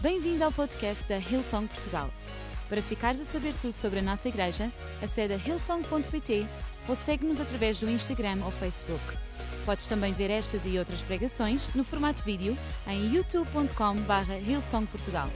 [0.00, 2.08] Bem-vindo ao podcast da Hillsong Portugal.
[2.68, 6.46] Para ficares a saber tudo sobre a nossa igreja, acede a hillsong.pt
[6.88, 9.02] ou segue-nos através do Instagram ou Facebook.
[9.66, 12.56] Podes também ver estas e outras pregações no formato vídeo
[12.86, 15.28] em youtube.com.br hillsongportugal.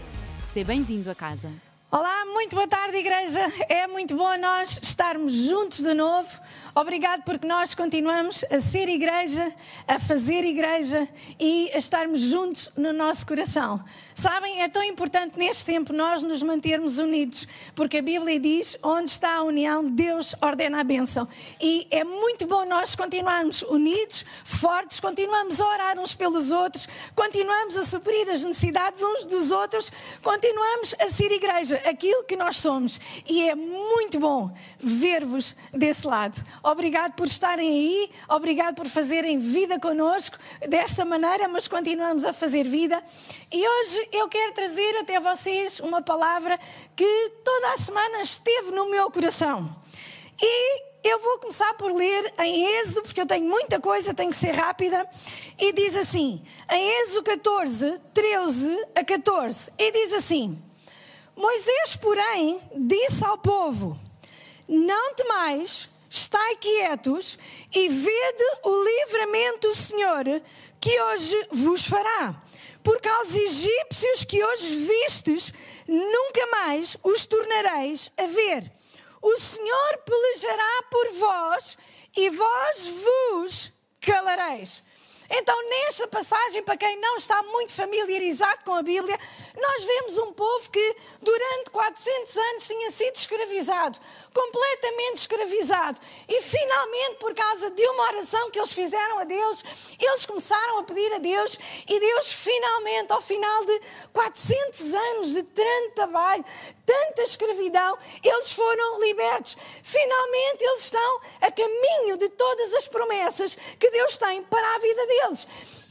[0.53, 1.51] Seja bem-vindo a casa.
[1.95, 3.53] Olá, muito boa tarde, igreja.
[3.69, 6.27] É muito bom nós estarmos juntos de novo.
[6.75, 9.55] Obrigado porque nós continuamos a ser igreja,
[9.87, 11.07] a fazer igreja
[11.39, 13.85] e a estarmos juntos no nosso coração.
[14.15, 19.11] Sabem, é tão importante neste tempo nós nos mantermos unidos, porque a Bíblia diz: onde
[19.11, 21.29] está a união, Deus ordena a bênção.
[21.61, 27.77] E é muito bom nós continuarmos unidos, fortes, continuamos a orar uns pelos outros, continuamos
[27.77, 33.01] a suprir as necessidades uns dos outros, continuamos a ser igreja, aquilo que nós somos.
[33.29, 36.45] E é muito bom ver-vos desse lado.
[36.63, 42.65] Obrigado por estarem aí, obrigado por fazerem vida conosco desta maneira, mas continuamos a fazer
[42.65, 43.03] vida.
[43.51, 46.59] E hoje eu quero trazer até vocês uma palavra
[46.97, 49.75] que toda a semana esteve no meu coração.
[50.41, 54.37] E eu vou começar por ler em Êxodo, porque eu tenho muita coisa, tenho que
[54.37, 55.09] ser rápida.
[55.59, 60.63] E diz assim, em Êxodo 14, 13 a 14, e diz assim:
[61.37, 63.99] Moisés, porém, disse ao povo:
[64.69, 67.39] Não temais, estai quietos
[67.75, 70.25] e vede o livramento do Senhor
[70.81, 72.41] que hoje vos fará.
[72.83, 75.53] Porque aos egípcios que hoje vistes,
[75.87, 78.71] nunca mais os tornareis a ver.
[79.23, 81.79] O Senhor pelejará por vós
[82.17, 84.83] e vós vos calareis.
[85.35, 89.19] Então, nesta passagem, para quem não está muito familiarizado com a Bíblia,
[89.57, 93.99] nós vemos um povo que durante 400 anos tinha sido escravizado,
[94.35, 95.99] completamente escravizado.
[96.29, 99.65] E finalmente, por causa de uma oração que eles fizeram a Deus,
[99.99, 103.81] eles começaram a pedir a Deus e Deus finalmente, ao final de
[104.13, 106.45] 400 anos de tanto trabalho,
[106.85, 109.57] tanta escravidão, eles foram libertos.
[109.83, 115.07] Finalmente, eles estão a caminho de todas as promessas que Deus tem para a vida
[115.07, 115.22] deles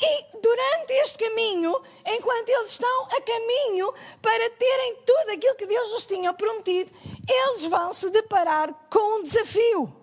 [0.04, 5.92] E durante este caminho, enquanto eles estão a caminho para terem tudo aquilo que Deus
[5.92, 6.92] lhes tinha prometido,
[7.28, 9.94] eles vão se deparar com um desafio.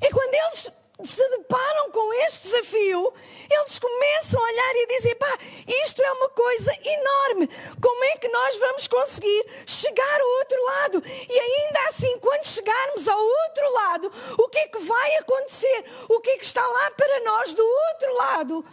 [0.00, 0.70] E quando eles
[1.04, 3.12] se deparam com este desafio,
[3.48, 5.38] eles começam a olhar e dizer: pá,
[5.84, 7.48] isto é uma coisa enorme.
[7.80, 11.02] Como é que nós vamos conseguir chegar ao outro lado?
[11.06, 15.84] E ainda assim, quando chegarmos ao outro lado, o que é que vai acontecer?
[16.08, 18.64] O que é que está lá para nós do outro lado?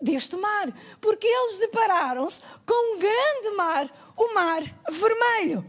[0.00, 0.66] Deste mar,
[1.00, 5.64] porque eles depararam-se com um grande mar, o Mar Vermelho.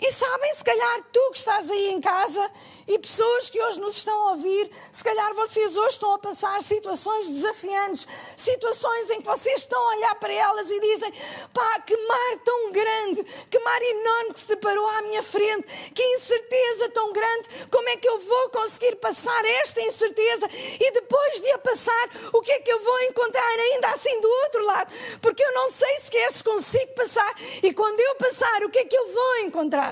[0.00, 2.50] E sabem, se calhar tu que estás aí em casa
[2.88, 6.62] e pessoas que hoje nos estão a ouvir, se calhar vocês hoje estão a passar
[6.62, 11.12] situações desafiantes, situações em que vocês estão a olhar para elas e dizem:
[11.52, 16.02] pá, que mar tão grande, que mar enorme que se deparou à minha frente, que
[16.02, 20.48] incerteza tão grande, como é que eu vou conseguir passar esta incerteza
[20.80, 24.28] e depois de a passar, o que é que eu vou encontrar ainda assim do
[24.28, 24.92] outro lado?
[25.20, 28.84] Porque eu não sei sequer se consigo passar e quando eu passar, o que é
[28.84, 29.89] que eu vou encontrar?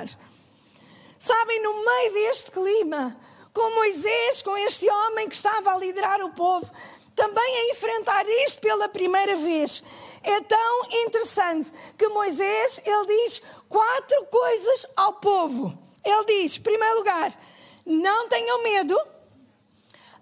[1.19, 3.19] Sabem, no meio deste clima,
[3.53, 6.71] com Moisés, com este homem que estava a liderar o povo,
[7.17, 9.83] também a enfrentar isto pela primeira vez.
[10.23, 15.77] É tão interessante que Moisés, ele diz quatro coisas ao povo.
[16.05, 17.37] Ele diz, em primeiro lugar,
[17.85, 18.97] não tenham medo.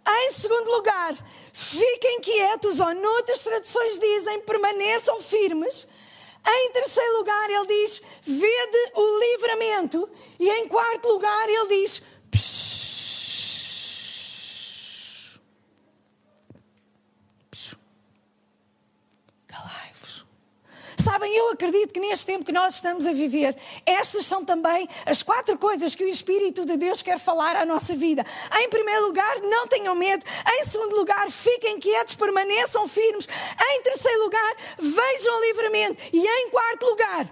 [0.09, 1.15] Em segundo lugar,
[1.53, 5.87] fiquem quietos, ou noutras traduções dizem, permaneçam firmes.
[6.49, 10.09] Em terceiro lugar, ele diz: vede o livramento.
[10.39, 12.03] E em quarto lugar, ele diz:
[21.07, 23.57] Sabem, eu acredito que neste tempo que nós estamos a viver,
[23.87, 27.95] estas são também as quatro coisas que o Espírito de Deus quer falar à nossa
[27.95, 28.27] vida.
[28.59, 30.27] Em primeiro lugar, não tenham medo.
[30.59, 33.29] Em segundo lugar, fiquem quietos, permaneçam firmes.
[33.71, 36.03] Em terceiro lugar, vejam o livramento.
[36.13, 37.31] E em quarto lugar,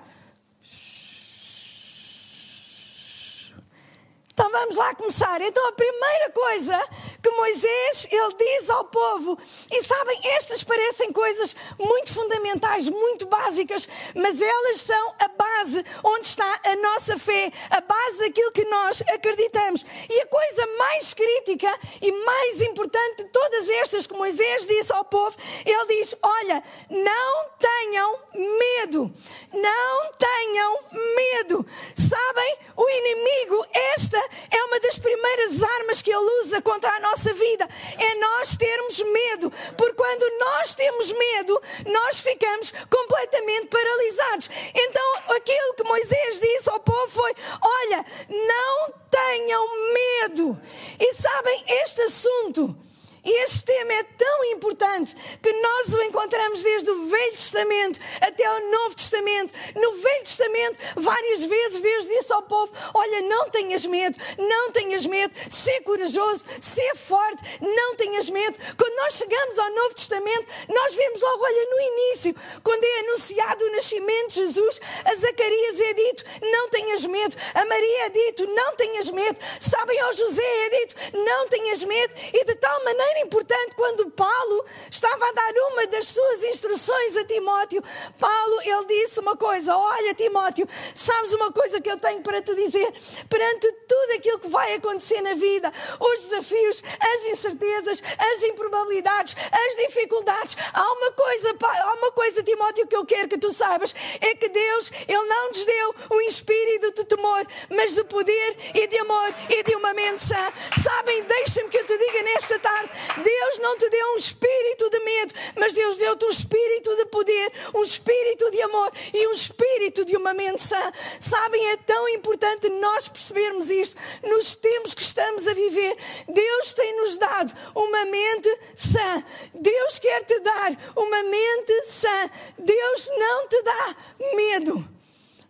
[4.34, 5.40] Então vamos lá começar.
[5.40, 6.88] Então a primeira coisa
[7.22, 9.38] que Moisés ele diz ao povo,
[9.70, 16.26] e sabem, estas parecem coisas muito fundamentais, muito básicas, mas elas são a base onde
[16.26, 19.86] está a nossa fé, a base daquilo que nós acreditamos.
[20.10, 21.72] E a coisa mais crítica
[22.02, 26.60] e mais importante de todas estas que Moisés disse ao povo, ele diz: "Olha,
[26.90, 29.12] não tenham medo.
[29.52, 31.64] Não tenham medo."
[31.96, 37.32] Sabem, o inimigo, esta é uma das primeiras armas que ele usa contra a nossa
[37.32, 37.68] vida.
[37.98, 39.50] É nós termos medo.
[39.76, 44.50] Porque quando nós temos medo, nós ficamos completamente paralisados.
[44.74, 50.60] Então, aquilo que Moisés disse ao povo foi: olha, não tenham medo.
[50.98, 52.76] E sabem, este assunto
[53.24, 58.70] este tema é tão importante que nós o encontramos desde o Velho Testamento até o
[58.70, 59.54] Novo Testamento.
[59.74, 65.06] No Velho Testamento, várias vezes Deus disse ao povo: Olha, não tenhas medo, não tenhas
[65.06, 68.58] medo, ser corajoso, ser forte, não tenhas medo.
[68.76, 73.64] Quando nós chegamos ao Novo Testamento, nós vemos logo, olha, no início, quando é anunciado
[73.64, 78.46] o nascimento de Jesus, a Zacarias é dito: Não tenhas medo, a Maria é dito:
[78.46, 83.13] Não tenhas medo, sabem, ao José é dito: Não tenhas medo, e de tal maneira
[83.14, 87.82] era importante quando Paulo estava a dar uma das suas instruções a Timóteo.
[88.18, 92.54] Paulo, ele disse uma coisa: Olha, Timóteo, sabes uma coisa que eu tenho para te
[92.56, 92.92] dizer?
[93.28, 99.86] Perante tudo aquilo que vai acontecer na vida, os desafios, as incertezas, as improbabilidades, as
[99.86, 104.34] dificuldades, há uma coisa, há uma coisa, Timóteo, que eu quero que tu saibas: é
[104.34, 108.98] que Deus, Ele não nos deu um espírito de temor, mas de poder e de
[108.98, 110.52] amor e de uma mente sã.
[110.82, 114.98] Sabem, deixem-me que eu te diga nesta tarde Deus não te deu um espírito de
[115.00, 120.04] medo, mas Deus deu-te um espírito de poder, um espírito de amor e um espírito
[120.04, 120.92] de uma mente sã.
[121.20, 125.96] Sabem, é tão importante nós percebermos isto nos tempos que estamos a viver.
[126.28, 129.24] Deus tem-nos dado uma mente sã.
[129.54, 132.30] Deus quer te dar uma mente sã.
[132.58, 133.96] Deus não te dá
[134.34, 134.88] medo.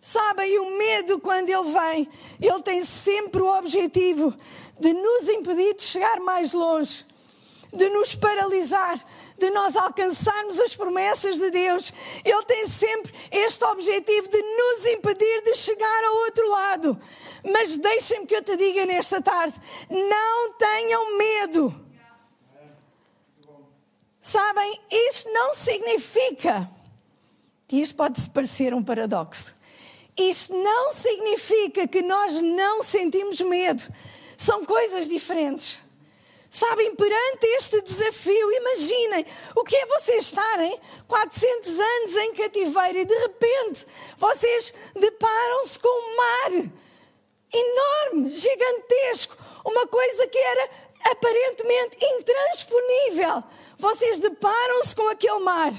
[0.01, 2.09] Sabem, o medo, quando ele vem,
[2.39, 4.35] ele tem sempre o objetivo
[4.79, 7.05] de nos impedir de chegar mais longe
[7.75, 8.97] de nos paralisar,
[9.37, 11.93] de nós alcançarmos as promessas de Deus.
[12.23, 17.01] Ele tem sempre este objetivo de nos impedir de chegar ao outro lado.
[17.43, 21.85] Mas deixem-me que eu te diga nesta tarde: não tenham medo.
[24.19, 26.67] Sabem, isto não significa,
[27.71, 29.53] e isto pode-se parecer um paradoxo,
[30.17, 33.83] isto não significa que nós não sentimos medo.
[34.35, 35.79] São coisas diferentes.
[36.55, 39.25] Sabem, perante este desafio, imaginem
[39.57, 43.85] o que é vocês estarem 400 anos em cativeiro e de repente
[44.15, 46.71] vocês deparam-se com um mar
[47.53, 49.35] enorme, gigantesco,
[49.65, 50.69] uma coisa que era
[51.11, 53.43] aparentemente intransponível.
[53.77, 55.73] Vocês deparam-se com aquele mar.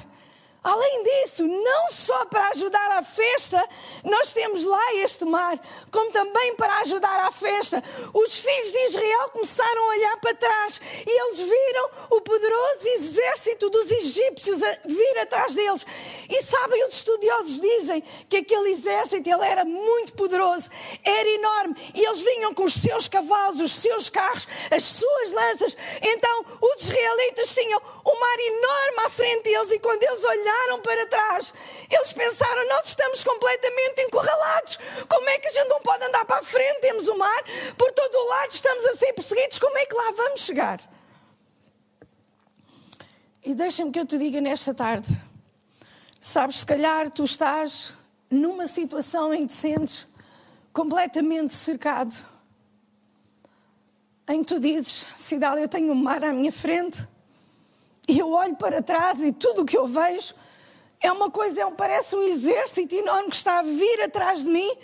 [0.67, 3.65] Além disso, não só para ajudar à festa,
[4.03, 5.57] nós temos lá este mar,
[5.93, 7.81] como também para ajudar à festa.
[8.13, 13.71] Os filhos de Israel começaram a olhar para trás e eles viram o poderoso exército
[13.71, 15.87] dos egípcios vir atrás deles.
[16.29, 20.69] E sabem, os estudiosos dizem que aquele exército ele era muito poderoso,
[21.05, 25.77] era enorme, e eles vinham com os seus cavalos, os seus carros, as suas lanças.
[26.03, 30.81] Então, os israelitas tinham um mar enorme à frente deles e quando eles olharam olharam
[30.81, 31.53] para trás.
[31.91, 34.79] Eles pensaram: nós estamos completamente encurralados.
[35.09, 36.81] Como é que a gente não pode andar para a frente?
[36.81, 37.45] Temos o mar
[37.77, 39.59] por todo o lado, estamos a ser perseguidos.
[39.59, 40.81] Como é que lá vamos chegar?
[43.45, 45.09] E deixa-me que eu te diga nesta tarde:
[46.21, 47.95] sabes, se calhar tu estás
[48.31, 50.07] numa situação em que te sentes
[50.73, 52.15] completamente cercado.
[54.29, 57.07] Em que tu dizes, Cidade, eu tenho um mar à minha frente,
[58.09, 60.35] e eu olho para trás e tudo o que eu vejo
[61.01, 64.49] é uma coisa, é um, parece um exército enorme que está a vir atrás de
[64.49, 64.79] mim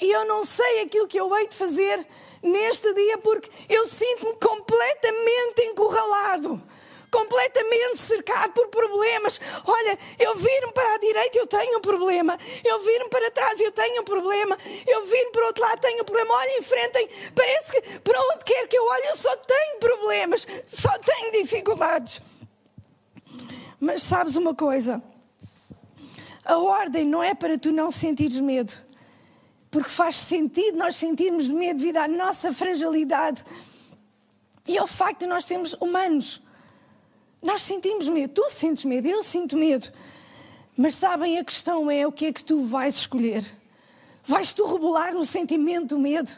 [0.00, 2.06] e eu não sei aquilo que eu hei de fazer
[2.42, 6.60] neste dia porque eu sinto-me completamente encurralado,
[7.10, 9.40] completamente cercado por problemas.
[9.64, 12.36] Olha, eu viro-me para a direita, eu tenho um problema.
[12.64, 14.58] Eu viro-me para trás, eu tenho um problema.
[14.86, 16.34] Eu viro para o outro lado, tenho um problema.
[16.34, 17.08] Olha, enfrentem.
[17.34, 22.20] Parece que para onde quer que eu olhe, eu só tenho problemas, só tenho dificuldades.
[23.78, 25.02] Mas sabes uma coisa?
[26.44, 28.72] A ordem não é para tu não sentires medo,
[29.70, 33.44] porque faz sentido nós sentirmos medo devido à nossa fragilidade
[34.66, 36.42] e ao facto de nós sermos humanos.
[37.42, 39.88] Nós sentimos medo, tu sentes medo, eu sinto medo.
[40.76, 43.44] Mas sabem, a questão é o que é que tu vais escolher?
[44.24, 46.30] Vais tu rebolar no sentimento do medo?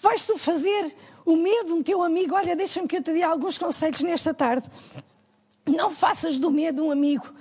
[0.00, 2.34] Vais tu fazer o medo um teu amigo?
[2.34, 4.68] Olha, deixa-me que eu te dê alguns conselhos nesta tarde.
[5.66, 7.32] Não faças do medo um amigo.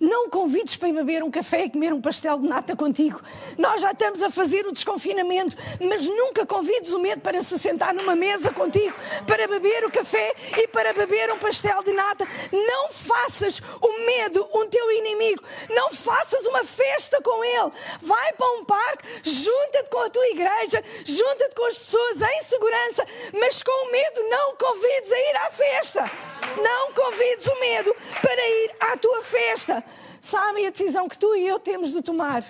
[0.00, 3.20] Não convides para ir beber um café e comer um pastel de nata contigo.
[3.58, 7.94] Nós já estamos a fazer o desconfinamento, mas nunca convides o medo para se sentar
[7.94, 8.94] numa mesa contigo,
[9.26, 12.26] para beber o café e para beber um pastel de nata.
[12.52, 15.42] Não faças o medo um teu inimigo.
[15.70, 17.70] Não faças uma festa com ele.
[18.00, 23.06] Vai para um parque, junta-te com a tua igreja, junta-te com as pessoas em segurança,
[23.38, 26.10] mas com o medo não convides a ir à festa.
[26.56, 29.84] Não convides o medo para ir à tua festa.
[30.20, 32.44] Sabem a decisão que tu e eu temos de tomar?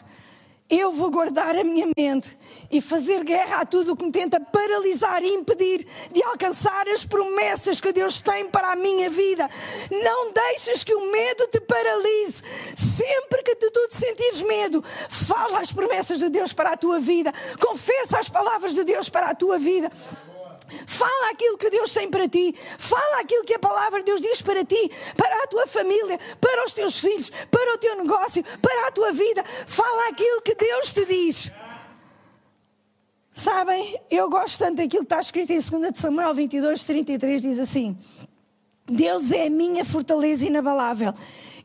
[0.69, 2.39] Eu vou guardar a minha mente
[2.71, 7.05] e fazer guerra a tudo o que me tenta paralisar e impedir de alcançar as
[7.05, 9.49] promessas que Deus tem para a minha vida.
[9.91, 12.43] Não deixes que o medo te paralise.
[12.75, 17.33] Sempre que tu te sentires medo, fala as promessas de Deus para a tua vida.
[17.61, 19.93] Confessa as palavras de Deus para a tua vida.
[20.87, 22.55] Fala aquilo que Deus tem para ti.
[22.79, 26.65] Fala aquilo que a palavra de Deus diz para ti, para a tua família, para
[26.65, 29.45] os teus filhos, para o teu negócio, para a tua vida.
[29.67, 31.53] Fala aquilo que Deus te diz.
[33.33, 37.99] Sabem, eu gosto tanto daquilo que está escrito em 2 Samuel 22, 33, diz assim:
[38.87, 41.13] Deus é a minha fortaleza inabalável.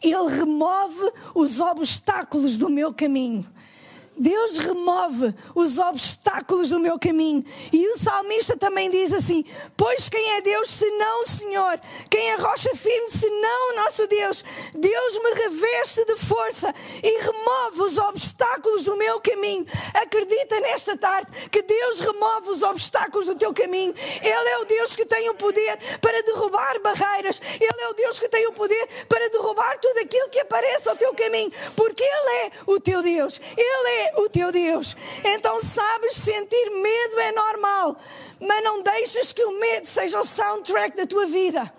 [0.02, 3.46] Ele remove os obstáculos do meu caminho.
[4.20, 7.44] Deus remove os obstáculos do meu caminho.
[7.72, 9.46] E o salmista também diz assim:
[9.78, 11.80] Pois quem é Deus senão o Senhor?
[12.10, 14.44] Quem é rocha firme senão o nosso Deus?
[14.76, 19.66] Deus me reveste de força e remove os obstáculos do meu caminho.
[19.94, 23.96] Acredita nesta tarde que Deus remove os obstáculos do teu caminho.
[24.22, 27.42] Ele é o Deus que tem o poder para derrubar barreiras.
[27.60, 30.96] Ele é o Deus que tem o poder para derrubar tudo aquilo que aparece ao
[30.98, 31.52] teu caminho.
[31.76, 33.40] Porque Ele é o teu Deus.
[33.56, 34.96] Ele é o teu Deus.
[35.24, 37.98] Então, sabes, sentir medo é normal,
[38.40, 41.72] mas não deixes que o medo seja o soundtrack da tua vida.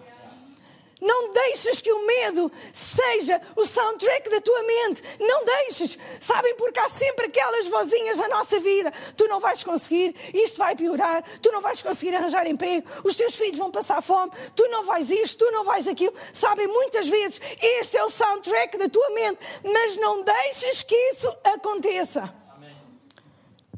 [1.01, 5.03] Não deixes que o medo seja o soundtrack da tua mente.
[5.19, 5.99] Não deixes.
[6.21, 8.93] Sabem, porque há sempre aquelas vozinhas na nossa vida.
[9.17, 13.35] Tu não vais conseguir, isto vai piorar, tu não vais conseguir arranjar emprego, os teus
[13.35, 16.15] filhos vão passar fome, tu não vais isto, tu não vais aquilo.
[16.33, 21.35] Sabem, muitas vezes este é o soundtrack da tua mente, mas não deixes que isso
[21.45, 22.33] aconteça.
[22.55, 22.77] Amém.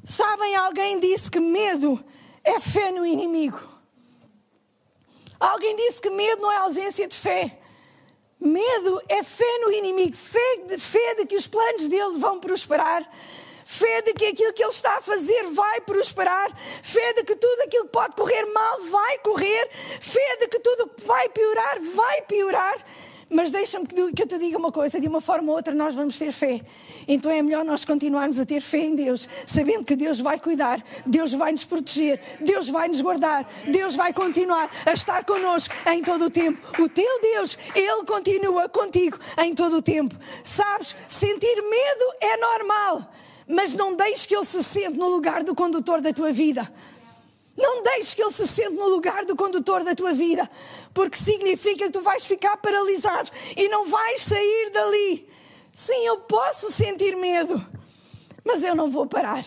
[0.04, 2.04] Sabem, alguém disse que medo
[2.42, 3.71] é fé no inimigo.
[5.42, 7.58] Alguém disse que medo não é ausência de fé.
[8.38, 13.02] Medo é fé no inimigo, fé de, fé de que os planos dele vão prosperar,
[13.64, 16.48] fé de que aquilo que ele está a fazer vai prosperar,
[16.82, 19.68] fé de que tudo aquilo que pode correr mal vai correr,
[20.00, 22.76] fé de que tudo que vai piorar vai piorar.
[23.32, 26.18] Mas deixa-me que eu te diga uma coisa: de uma forma ou outra nós vamos
[26.18, 26.60] ter fé.
[27.08, 30.84] Então é melhor nós continuarmos a ter fé em Deus, sabendo que Deus vai cuidar,
[31.06, 36.02] Deus vai nos proteger, Deus vai nos guardar, Deus vai continuar a estar connosco em
[36.02, 36.60] todo o tempo.
[36.82, 40.14] O teu Deus, Ele continua contigo em todo o tempo.
[40.44, 43.10] Sabes, sentir medo é normal,
[43.46, 46.70] mas não deixes que Ele se sente no lugar do condutor da tua vida.
[47.56, 50.48] Não deixes que ele se sente no lugar do condutor da tua vida,
[50.94, 55.28] porque significa que tu vais ficar paralisado e não vais sair dali.
[55.72, 57.64] Sim, eu posso sentir medo,
[58.44, 59.44] mas eu não vou parar.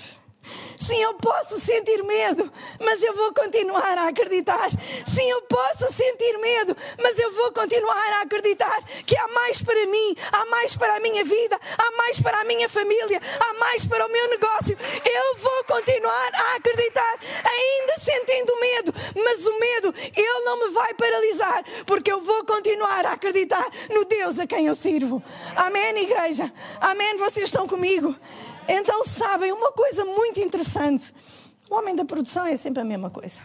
[0.77, 4.69] Sim, eu posso sentir medo, mas eu vou continuar a acreditar.
[5.05, 9.85] Sim, eu posso sentir medo, mas eu vou continuar a acreditar que há mais para
[9.87, 13.85] mim, há mais para a minha vida, há mais para a minha família, há mais
[13.85, 14.77] para o meu negócio.
[15.05, 20.93] Eu vou continuar a acreditar, ainda sentindo medo, mas o medo, ele não me vai
[20.93, 25.23] paralisar, porque eu vou continuar a acreditar no Deus a quem eu sirvo.
[25.55, 26.51] Amém, igreja?
[26.79, 27.17] Amém?
[27.17, 28.15] Vocês estão comigo?
[28.67, 31.13] Então, sabem, uma coisa muito interessante:
[31.69, 33.41] o homem da produção é sempre a mesma coisa.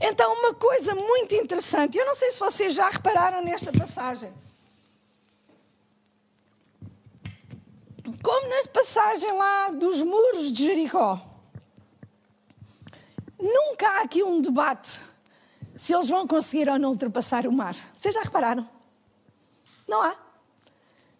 [0.00, 4.32] Então, uma coisa muito interessante, eu não sei se vocês já repararam nesta passagem.
[8.22, 11.20] Como na passagem lá dos muros de Jericó,
[13.38, 15.00] nunca há aqui um debate
[15.76, 17.74] se eles vão conseguir ou não ultrapassar o mar.
[17.94, 18.68] Vocês já repararam?
[19.88, 20.23] Não há.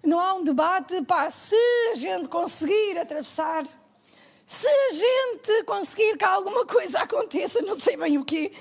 [0.04, 1.56] Não há um debate, pá, se
[1.92, 3.64] a gente conseguir atravessar,
[4.44, 8.52] se a gente conseguir que alguma coisa aconteça, não sei bem o quê,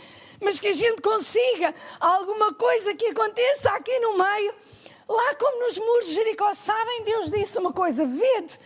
[0.42, 4.56] mas que a gente consiga alguma coisa que aconteça aqui no meio,
[5.08, 8.60] lá como nos muros de Jericó, sabem, Deus disse uma coisa, vede,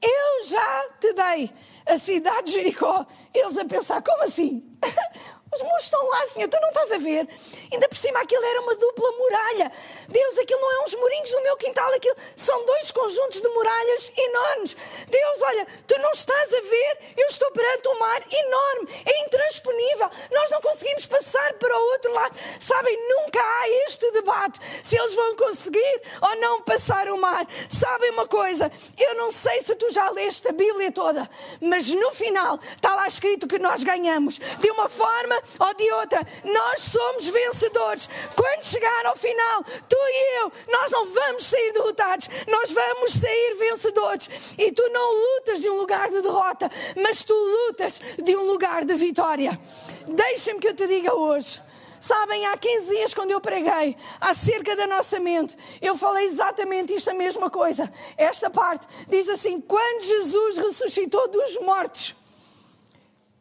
[0.00, 1.52] eu já te dei
[1.86, 3.06] a cidade de Jericó.
[3.34, 4.64] Eles a pensar, como assim?
[5.52, 7.28] Os muros estão lá, Senhor, tu não estás a ver.
[7.72, 9.72] Ainda por cima aquilo era uma dupla muralha.
[10.08, 14.12] Deus, aquilo não é uns murinhos do meu quintal, aquilo são dois conjuntos de muralhas
[14.16, 14.76] enormes.
[15.08, 20.10] Deus, olha, tu não estás a ver, eu estou perante um mar enorme, é intransponível.
[20.30, 22.36] Nós não conseguimos passar para o outro lado.
[22.60, 27.44] Sabem, nunca há este debate se eles vão conseguir ou não passar o mar.
[27.68, 31.28] Sabem uma coisa, eu não sei se tu já leste a Bíblia toda,
[31.60, 36.26] mas no final está lá escrito que nós ganhamos de uma forma ou de outra.
[36.44, 38.08] Nós somos vencedores.
[38.34, 43.56] Quando chegar ao final, tu e eu, nós não vamos sair derrotados, nós vamos sair
[43.58, 44.28] vencedores.
[44.58, 48.84] E tu não lutas de um lugar de derrota, mas tu lutas de um lugar
[48.84, 49.58] de vitória.
[50.06, 51.62] Deixa-me que eu te diga hoje.
[52.00, 57.10] Sabem, há 15 dias, quando eu preguei acerca da nossa mente, eu falei exatamente isto,
[57.10, 57.92] a mesma coisa.
[58.16, 62.16] Esta parte diz assim: quando Jesus ressuscitou dos mortos,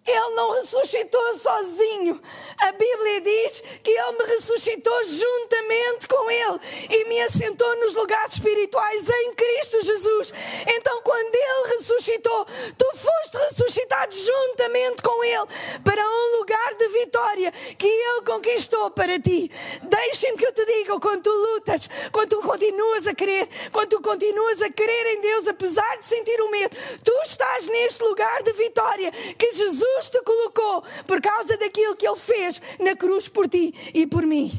[0.09, 2.21] ele não ressuscitou sozinho.
[2.59, 8.33] A Bíblia diz que Ele me ressuscitou juntamente com Ele e me assentou nos lugares
[8.33, 10.33] espirituais em Cristo Jesus.
[10.67, 12.45] Então, quando Ele ressuscitou,
[12.77, 15.47] tu foste ressuscitado juntamente com Ele
[15.83, 19.51] para um lugar de vitória que Ele conquistou para ti.
[19.83, 24.01] Deixem-me que eu te diga: quando tu lutas, quando tu continuas a crer, quando tu
[24.01, 28.51] continuas a crer em Deus, apesar de sentir o medo, tu estás neste lugar de
[28.53, 33.49] vitória que Jesus Deus te colocou por causa daquilo que Ele fez na cruz por
[33.49, 34.49] ti e por mim.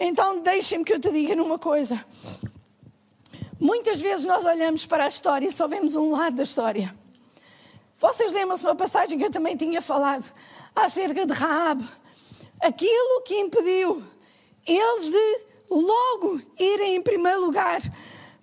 [0.00, 2.02] Então, deixem-me que eu te diga numa coisa.
[3.60, 6.94] Muitas vezes nós olhamos para a história e só vemos um lado da história.
[7.98, 10.32] Vocês lembram-se uma passagem que eu também tinha falado
[10.74, 11.84] acerca de Raab.
[12.60, 14.02] Aquilo que impediu
[14.66, 17.80] eles de logo irem em primeiro lugar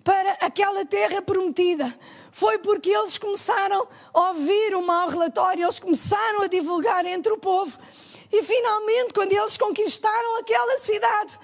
[0.04, 1.92] para aquela terra prometida
[2.36, 7.38] foi porque eles começaram a ouvir o mau relatório, eles começaram a divulgar entre o
[7.38, 7.78] povo.
[8.30, 11.38] E finalmente, quando eles conquistaram aquela cidade,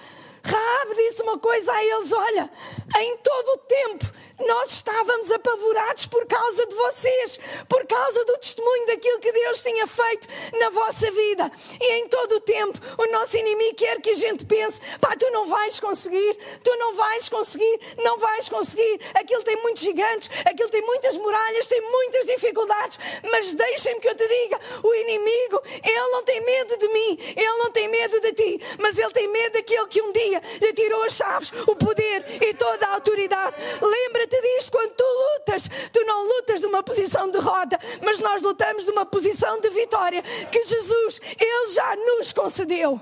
[0.44, 2.50] Raab disse uma coisa a eles: Olha,
[2.98, 4.04] em todo o tempo
[4.46, 9.86] nós estávamos apavorados por causa de vocês, por causa do testemunho daquilo que Deus tinha
[9.86, 11.50] feito na vossa vida.
[11.80, 15.30] E em todo o tempo o nosso inimigo quer que a gente pense: pá, tu
[15.30, 19.00] não vais conseguir, tu não vais conseguir, não vais conseguir.
[19.14, 22.98] Aquilo tem muitos gigantes, aquilo tem muitas muralhas, tem muitas dificuldades.
[23.30, 27.58] Mas deixem-me que eu te diga: o inimigo, ele não tem medo de mim, ele
[27.58, 31.02] não tem medo de ti, mas ele tem medo daquele que um dia lhe tirou
[31.04, 33.56] as chaves, o poder e toda a autoridade.
[33.80, 35.68] Lembra-te disto quando tu lutas.
[35.92, 39.70] Tu não lutas de uma posição de derrota, mas nós lutamos de uma posição de
[39.70, 43.00] vitória que Jesus, Ele já nos concedeu.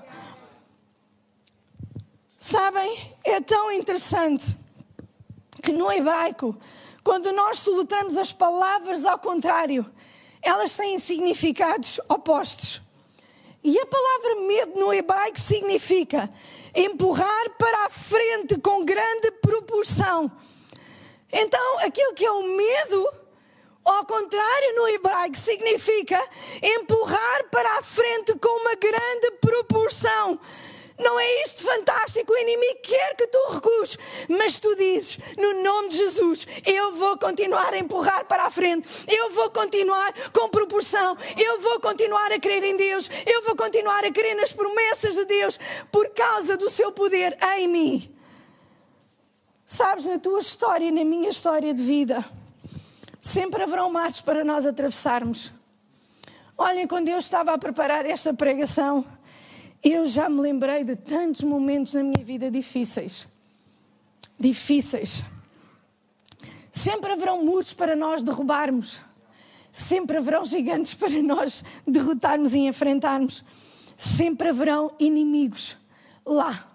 [2.38, 4.56] Sabem, é tão interessante
[5.62, 6.56] que no hebraico,
[7.04, 9.84] quando nós solutamos as palavras ao contrário,
[10.42, 12.80] elas têm significados opostos.
[13.62, 16.30] E a palavra medo no hebraico significa
[16.74, 20.30] empurrar para a frente com grande proporção.
[21.32, 23.12] Então, aquilo que é o medo,
[23.84, 26.20] ao contrário, no hebraico, significa
[26.62, 30.40] empurrar para a frente com uma grande proporção.
[31.00, 32.30] Não é isto fantástico?
[32.30, 37.16] O inimigo quer que tu recues, mas tu dizes, no nome de Jesus, eu vou
[37.16, 42.38] continuar a empurrar para a frente, eu vou continuar com proporção, eu vou continuar a
[42.38, 45.58] crer em Deus, eu vou continuar a crer nas promessas de Deus,
[45.90, 48.19] por causa do seu poder em mim.
[49.72, 52.24] Sabes, na tua história e na minha história de vida,
[53.20, 55.52] sempre haverão mares para nós atravessarmos.
[56.58, 59.06] Olhem, quando eu estava a preparar esta pregação,
[59.80, 63.28] eu já me lembrei de tantos momentos na minha vida difíceis.
[64.36, 65.24] Difíceis.
[66.72, 69.00] Sempre haverão muros para nós derrubarmos.
[69.70, 73.44] Sempre haverão gigantes para nós derrotarmos e enfrentarmos.
[73.96, 75.78] Sempre haverão inimigos
[76.26, 76.69] lá.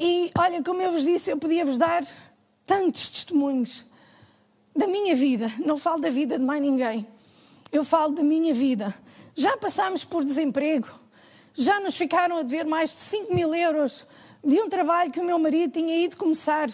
[0.00, 2.02] E olha, como eu vos disse, eu podia vos dar
[2.66, 3.84] tantos testemunhos
[4.74, 5.52] da minha vida.
[5.58, 7.06] Não falo da vida de mais ninguém.
[7.70, 8.94] Eu falo da minha vida.
[9.36, 10.88] Já passámos por desemprego
[11.54, 14.06] já nos ficaram a dever mais de 5 mil euros
[14.42, 16.70] de um trabalho que o meu marido tinha ido começar.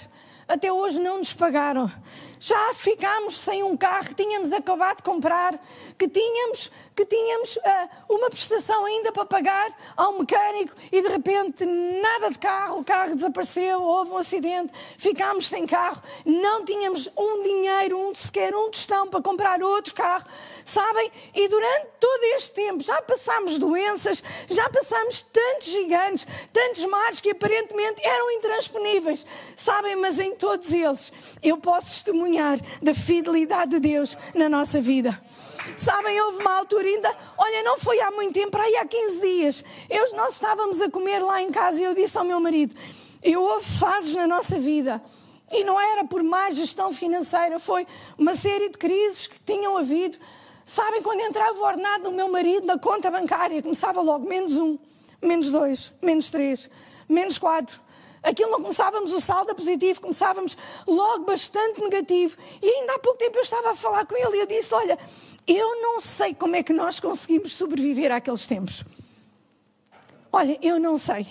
[0.46, 1.90] Até hoje não nos pagaram
[2.38, 5.58] já ficámos sem um carro que tínhamos acabado de comprar,
[5.98, 11.64] que tínhamos, que tínhamos uh, uma prestação ainda para pagar ao mecânico e de repente
[11.64, 17.42] nada de carro, o carro desapareceu, houve um acidente, ficámos sem carro, não tínhamos um
[17.42, 20.26] dinheiro, um sequer um tostão para comprar outro carro,
[20.64, 21.10] sabem?
[21.34, 27.30] E durante todo este tempo já passámos doenças, já passámos tantos gigantes, tantos mares que
[27.30, 29.96] aparentemente eram intransponíveis, sabem?
[29.96, 35.18] Mas em todos eles eu posso testemunhar testemunhar da fidelidade de Deus na nossa vida.
[35.76, 39.64] Sabem, houve uma altura ainda, olha, não foi há muito tempo, aí há 15 dias.
[39.88, 42.74] Eu, nós estávamos a comer lá em casa e eu disse ao meu marido:
[43.22, 45.02] Eu houve fases na nossa vida.
[45.52, 47.86] E não era por má gestão financeira, foi
[48.18, 50.18] uma série de crises que tinham havido.
[50.64, 54.76] Sabem, quando entrava o ordenado do meu marido na conta bancária, começava logo menos um,
[55.22, 56.68] menos dois, menos três,
[57.08, 57.80] menos quatro.
[58.22, 62.36] Aquilo não começávamos o saldo a positivo, começávamos logo bastante negativo.
[62.62, 64.98] E ainda há pouco tempo eu estava a falar com ele e eu disse: Olha,
[65.46, 68.84] eu não sei como é que nós conseguimos sobreviver àqueles tempos.
[70.32, 71.26] Olha, eu não sei.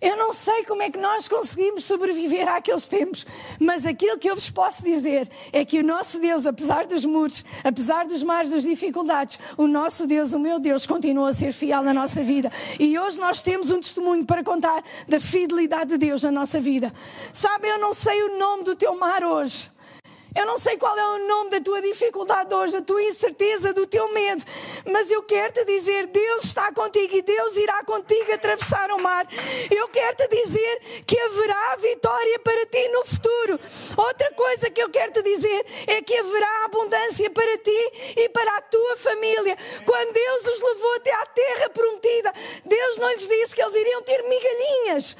[0.00, 3.26] Eu não sei como é que nós conseguimos sobreviver àqueles tempos,
[3.58, 7.44] mas aquilo que eu vos posso dizer é que o nosso Deus, apesar dos muros,
[7.64, 11.82] apesar dos mares, das dificuldades, o nosso Deus, o meu Deus, continua a ser fiel
[11.82, 12.52] na nossa vida.
[12.78, 16.92] E hoje nós temos um testemunho para contar da fidelidade de Deus na nossa vida.
[17.32, 19.68] Sabe, eu não sei o nome do teu mar hoje.
[20.38, 23.84] Eu não sei qual é o nome da tua dificuldade hoje, da tua incerteza, do
[23.88, 24.44] teu medo,
[24.88, 29.26] mas eu quero te dizer: Deus está contigo e Deus irá contigo atravessar o mar.
[29.68, 33.58] Eu quero te dizer que haverá vitória para ti no futuro.
[33.96, 38.58] Outra coisa que eu quero te dizer é que haverá abundância para ti e para
[38.58, 39.58] a tua família.
[39.84, 42.32] Quando Deus os levou até à terra prometida,
[42.64, 45.16] Deus não lhes disse que eles iriam ter migalhinhas.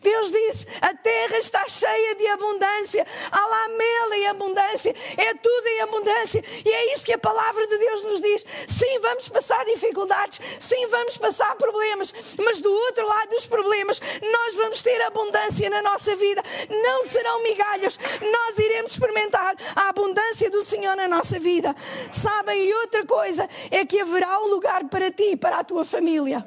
[0.00, 5.66] Deus disse: a terra está cheia de abundância, há lá mel e abundância, é tudo
[5.66, 6.44] em abundância.
[6.64, 8.46] E é isto que a palavra de Deus nos diz.
[8.68, 14.56] Sim, vamos passar dificuldades, sim, vamos passar problemas, mas do outro lado dos problemas, nós
[14.56, 16.42] vamos ter abundância na nossa vida.
[16.68, 21.74] Não serão migalhas, nós iremos experimentar a abundância do Senhor na nossa vida.
[22.10, 22.64] Sabem?
[22.64, 26.46] E outra coisa é que haverá um lugar para ti para a tua família.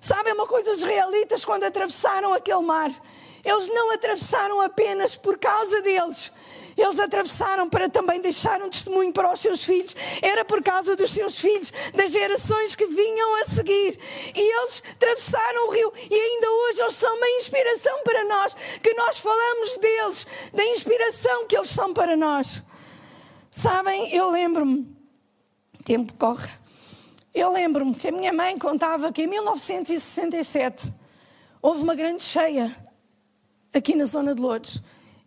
[0.00, 2.90] Sabem uma coisa, os israelitas, quando atravessaram aquele mar,
[3.44, 6.32] eles não atravessaram apenas por causa deles.
[6.76, 9.96] Eles atravessaram para também deixar um testemunho para os seus filhos.
[10.20, 13.98] Era por causa dos seus filhos, das gerações que vinham a seguir.
[14.34, 15.92] E eles atravessaram o rio.
[16.10, 18.54] E ainda hoje eles são uma inspiração para nós.
[18.82, 22.62] Que nós falamos deles, da inspiração que eles são para nós.
[23.50, 24.86] Sabem, eu lembro-me,
[25.82, 26.50] tempo corre.
[27.34, 30.92] Eu lembro-me que a minha mãe contava que em 1967
[31.62, 32.74] houve uma grande cheia
[33.72, 34.82] aqui na zona de Lourdes.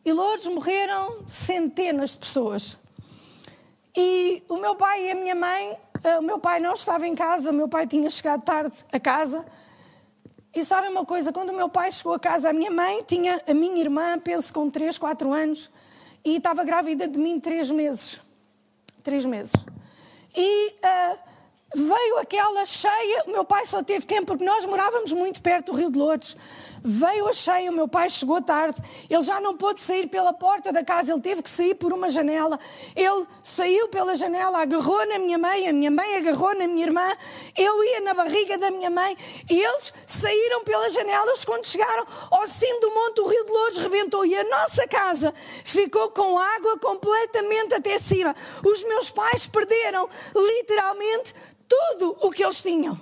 [0.09, 2.79] E Lourdes morreram centenas de pessoas.
[3.95, 7.13] E o meu pai e a minha mãe, eh, o meu pai não estava em
[7.13, 9.45] casa, o meu pai tinha chegado tarde a casa.
[10.51, 13.39] E sabem uma coisa, quando o meu pai chegou a casa, a minha mãe tinha
[13.47, 15.69] a minha irmã, penso com 3, 4 anos,
[16.25, 18.19] e estava grávida de mim 3 meses.
[19.03, 19.53] 3 meses.
[20.35, 21.29] E uh,
[21.73, 25.77] Veio aquela cheia, o meu pai só teve tempo porque nós morávamos muito perto do
[25.77, 26.35] Rio de Lourdes.
[26.83, 30.71] Veio a cheia, o meu pai chegou tarde, ele já não pôde sair pela porta
[30.71, 32.59] da casa, ele teve que sair por uma janela.
[32.95, 37.17] Ele saiu pela janela, agarrou na minha mãe, a minha mãe agarrou na minha irmã,
[37.55, 39.17] eu ia na barriga da minha mãe
[39.49, 41.45] e eles saíram pelas janelas.
[41.45, 45.33] Quando chegaram ao cimo do monte, o Rio de Lourdes rebentou e a nossa casa
[45.63, 48.35] ficou com água completamente até cima.
[48.65, 51.33] Os meus pais perderam literalmente
[51.67, 52.97] tudo o que eles tinham.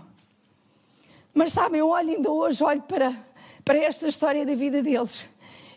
[1.34, 3.16] Mas sabem, eu olho ainda hoje, olho para,
[3.68, 5.28] para esta história da vida deles.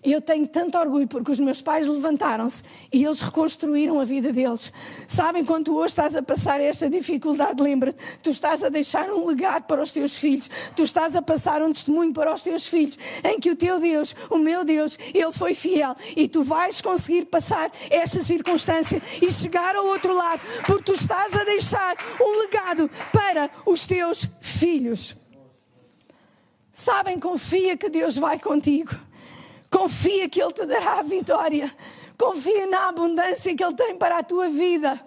[0.03, 4.33] E eu tenho tanto orgulho porque os meus pais levantaram-se e eles reconstruíram a vida
[4.33, 4.73] deles.
[5.09, 9.27] Sabem, quando tu hoje estás a passar esta dificuldade, lembra-te, tu estás a deixar um
[9.27, 12.97] legado para os teus filhos, tu estás a passar um testemunho para os teus filhos,
[13.25, 17.27] em que o teu Deus, o meu Deus, Ele foi fiel e tu vais conseguir
[17.27, 22.89] passar esta circunstância e chegar ao outro lado, porque tu estás a deixar um legado
[23.13, 25.20] para os teus filhos.
[26.81, 28.93] Sabem, confia que Deus vai contigo.
[29.71, 31.71] Confia que Ele te dará a vitória.
[32.17, 34.99] Confia na abundância que Ele tem para a tua vida.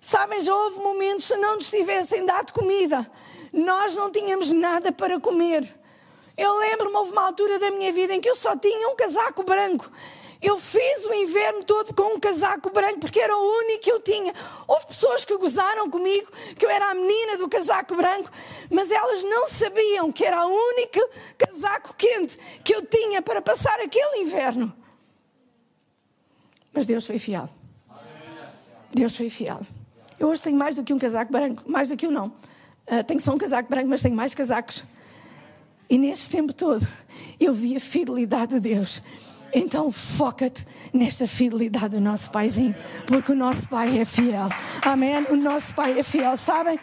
[0.00, 3.08] Sabem, já houve momentos se não nos tivessem dado comida,
[3.52, 5.72] nós não tínhamos nada para comer.
[6.36, 9.42] Eu lembro-me, houve uma altura da minha vida em que eu só tinha um casaco
[9.42, 9.90] branco.
[10.42, 14.00] Eu fiz o inverno todo com um casaco branco porque era o único que eu
[14.00, 14.34] tinha.
[14.66, 18.30] Houve pessoas que gozaram comigo que eu era a menina do casaco branco,
[18.70, 21.00] mas elas não sabiam que era o único
[21.38, 24.72] casaco quente que eu tinha para passar aquele inverno.
[26.72, 27.48] Mas Deus foi fiel.
[28.92, 29.60] Deus foi fiel.
[30.18, 32.28] Eu hoje tenho mais do que um casaco branco, mais do que um não.
[32.86, 34.84] Uh, tenho só um casaco branco, mas tenho mais casacos.
[35.88, 36.86] E neste tempo todo
[37.38, 39.02] eu vi a fidelidade de Deus.
[39.52, 42.74] Então foca-te nesta fidelidade do nosso Paizinho,
[43.06, 44.48] porque o nosso Pai é fiel.
[44.82, 45.14] Amém?
[45.30, 46.78] O nosso Pai é fiel, sabem?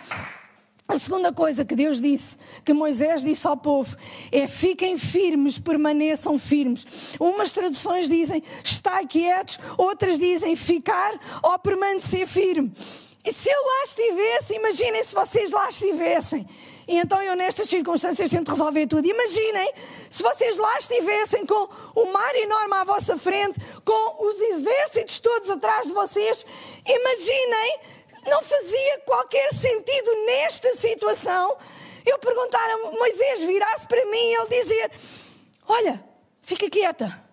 [0.87, 3.95] A segunda coisa que Deus disse, que Moisés disse ao povo,
[4.31, 7.15] é fiquem firmes, permaneçam firmes.
[7.19, 12.71] Umas traduções dizem estai quietos, outras dizem ficar ou permanecer firme.
[13.25, 16.45] E se eu lá estivesse, imaginem se vocês lá estivessem.
[16.87, 19.07] E então eu, nestas circunstâncias, tento resolver tudo.
[19.07, 19.73] Imaginem
[20.09, 25.49] se vocês lá estivessem com o mar enorme à vossa frente, com os exércitos todos
[25.49, 26.45] atrás de vocês.
[26.85, 27.79] Imaginem,
[28.27, 31.57] não fazia qualquer sentido nesta situação
[32.05, 34.91] eu perguntar a Moisés, virasse para mim e ele dizer:
[35.67, 36.03] Olha,
[36.41, 37.23] fica quieta.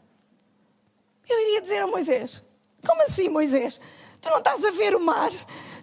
[1.29, 2.43] Eu iria dizer a Moisés:
[2.87, 3.81] Como assim, Moisés?
[4.21, 5.31] Tu não estás a ver o mar?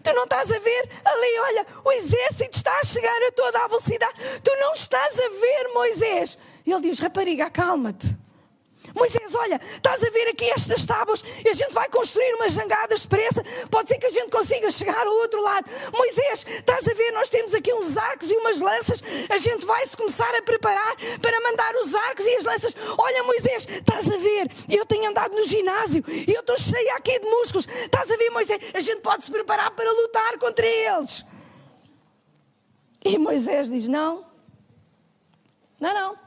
[0.08, 3.68] Tu não estás a ver ali, olha, o exército está a chegar a toda a
[3.68, 4.14] velocidade.
[4.42, 6.38] Tu não estás a ver, Moisés.
[6.66, 8.16] Ele diz: Rapariga, calma-te.
[8.98, 13.04] Moisés, olha, estás a ver aqui estas tábuas e a gente vai construir umas jangadas
[13.04, 13.44] depressa.
[13.70, 15.70] Pode ser que a gente consiga chegar ao outro lado.
[15.96, 19.04] Moisés, estás a ver, nós temos aqui uns arcos e umas lanças.
[19.30, 22.76] A gente vai se começar a preparar para mandar os arcos e as lanças.
[22.98, 27.20] Olha, Moisés, estás a ver, eu tenho andado no ginásio e eu estou cheia aqui
[27.20, 27.68] de músculos.
[27.68, 31.24] Estás a ver, Moisés, a gente pode se preparar para lutar contra eles.
[33.06, 34.26] E Moisés diz: Não,
[35.80, 36.20] não, não.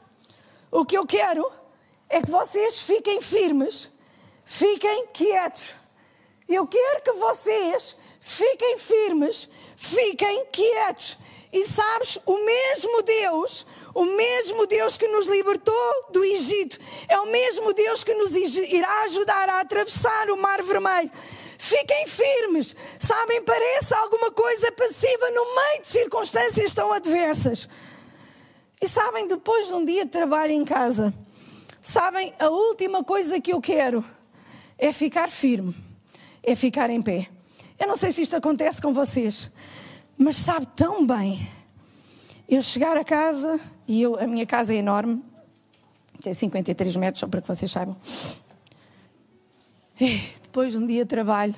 [0.71, 1.51] O que eu quero
[2.11, 3.89] é que vocês fiquem firmes,
[4.43, 5.75] fiquem quietos.
[6.47, 11.17] Eu quero que vocês fiquem firmes, fiquem quietos.
[11.53, 17.27] E sabes, o mesmo Deus, o mesmo Deus que nos libertou do Egito, é o
[17.27, 21.11] mesmo Deus que nos irá ajudar a atravessar o Mar Vermelho.
[21.57, 27.69] Fiquem firmes, sabem, parece alguma coisa passiva no meio de circunstâncias tão adversas.
[28.81, 31.13] E sabem, depois de um dia de trabalho em casa,
[31.81, 34.05] Sabem, a última coisa que eu quero
[34.77, 35.75] é ficar firme,
[36.43, 37.27] é ficar em pé.
[37.79, 39.49] Eu não sei se isto acontece com vocês,
[40.15, 41.49] mas sabe tão bem
[42.47, 45.23] eu chegar a casa, e eu, a minha casa é enorme,
[46.21, 47.97] tem 53 metros, só para que vocês saibam.
[49.99, 51.55] E depois de um dia de trabalho,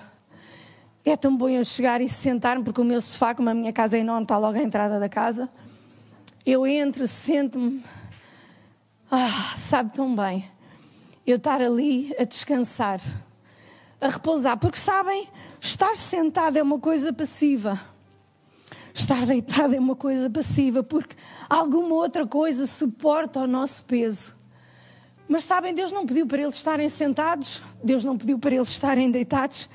[1.04, 3.98] é tão bom eu chegar e sentar-me, porque o meu sofá, como a minha casa
[3.98, 5.50] é enorme, está logo à entrada da casa.
[6.46, 7.84] Eu entro, sento-me
[9.16, 10.44] ah, sabe tão bem
[11.26, 13.00] eu estar ali a descansar,
[14.02, 15.30] a repousar, porque sabem,
[15.62, 17.80] estar sentado é uma coisa passiva.
[18.92, 21.16] Estar deitado é uma coisa passiva, porque
[21.48, 24.36] alguma outra coisa suporta o nosso peso.
[25.28, 29.12] Mas sabem, Deus não pediu para eles estarem sentados, Deus não pediu para eles estarem
[29.12, 29.70] deitados,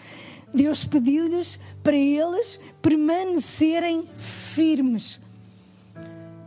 [0.52, 5.20] Deus pediu-lhes para eles permanecerem firmes,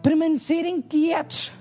[0.04, 1.54] permanecerem quietos.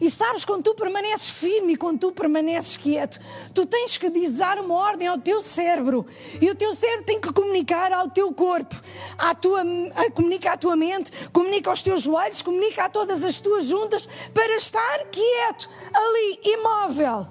[0.00, 3.20] E sabes, quando tu permaneces firme e quando tu permaneces quieto,
[3.52, 6.06] tu tens que dizer uma ordem ao teu cérebro.
[6.40, 8.80] E o teu cérebro tem que comunicar ao teu corpo,
[9.18, 9.60] à tua,
[9.94, 14.08] a, comunica à tua mente, comunica aos teus joelhos, comunica a todas as tuas juntas
[14.32, 17.26] para estar quieto, ali, imóvel.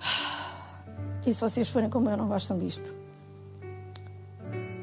[1.26, 2.94] E se vocês forem como eu, não gostam disto.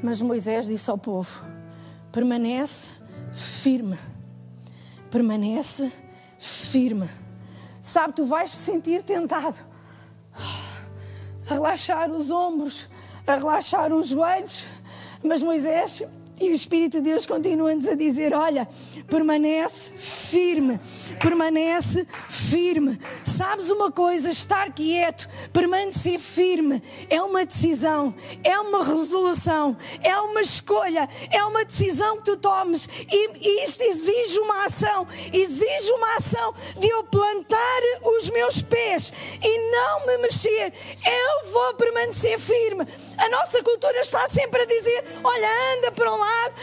[0.04, 1.44] Mas Moisés disse ao povo:
[2.12, 2.88] permanece
[3.34, 3.98] firme
[5.10, 5.92] permanece
[6.40, 7.10] firme.
[7.82, 9.58] Sabe, tu vais te sentir tentado
[10.36, 12.90] a relaxar os ombros,
[13.26, 14.68] a relaxar os joelhos,
[15.24, 16.04] mas Moisés
[16.40, 18.68] e o Espírito de Deus continua-nos a dizer: olha,
[19.08, 20.27] permanece firme,
[21.20, 23.00] permanece firme.
[23.24, 24.30] Sabes uma coisa?
[24.30, 28.14] Estar quieto, permanecer firme é uma decisão,
[28.44, 34.40] é uma resolução, é uma escolha, é uma decisão que tu tomes e, isto exige
[34.40, 40.74] uma ação, exige uma ação de eu plantar os meus pés e não me mexer.
[41.06, 42.86] Eu vou permanecer firme.
[43.18, 46.56] A nossa cultura está sempre a dizer: olha, anda para um lado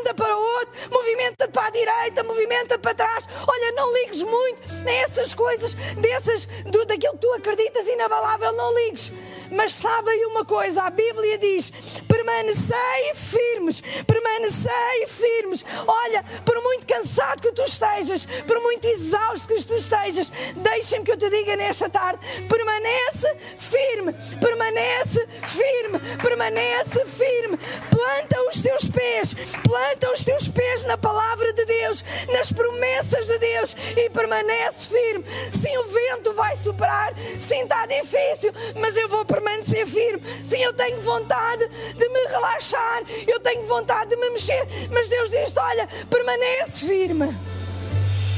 [0.00, 3.09] anda para o outro, movimenta-te para a direita, movimenta-te para trás.
[3.46, 9.12] Olha, não ligues muito nessas coisas, dessas, do, daquilo que tu acreditas inabalável, não ligues.
[9.50, 11.72] Mas sabe aí uma coisa, a Bíblia diz:
[12.06, 15.64] permanecei firmes, permanecei firmes.
[15.86, 21.12] Olha, por muito cansado que tu estejas, por muito exausto que tu estejas, deixa-me que
[21.12, 27.58] eu te diga nesta tarde: permanece firme, permanece firme, permanece firme.
[27.90, 29.34] Planta os teus pés,
[29.64, 35.24] planta os teus pés na palavra de Deus, nas promessas de Deus e permanece firme.
[35.52, 40.22] Sim, o vento vai soprar, sim, está difícil, mas eu vou permanecer permanecer firme.
[40.44, 45.30] Sim, eu tenho vontade de me relaxar, eu tenho vontade de me mexer, mas Deus
[45.30, 47.34] diz: olha, permanece firme.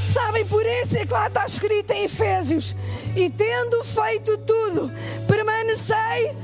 [0.07, 2.77] Sabem, por isso é que lá está escrito em Efésios:
[3.17, 4.91] e tendo feito tudo,
[5.27, 6.35] permanecei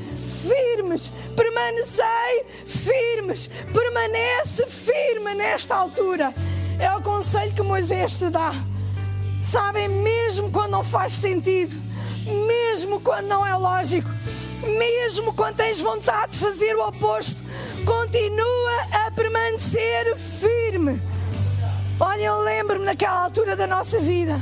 [0.42, 6.35] firmes, permanecei firmes, permanece firme nesta altura.
[6.81, 8.53] É o conselho que Moisés te dá.
[9.42, 11.75] Sabem, mesmo quando não faz sentido,
[12.47, 14.09] mesmo quando não é lógico,
[14.66, 17.42] mesmo quando tens vontade de fazer o oposto,
[17.85, 21.01] continua a permanecer firme.
[22.01, 24.40] Olha, eu lembro-me naquela altura da nossa vida,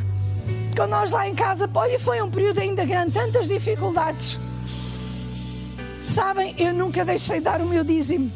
[0.76, 4.38] quando nós lá em casa, olha, foi um período ainda grande, tantas dificuldades.
[6.06, 8.30] Sabem, eu nunca deixei de dar o meu dízimo.